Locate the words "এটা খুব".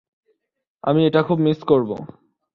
1.05-1.37